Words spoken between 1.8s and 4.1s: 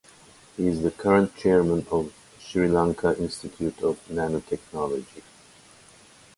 of Sri Lanka Institute of